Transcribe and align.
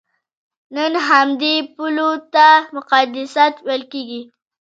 نن 0.75 0.93
همدې 1.09 1.55
پولو 1.75 2.09
ته 2.33 2.45
مقدسات 2.75 3.53
ویل 3.67 3.83
کېږي. 3.91 4.21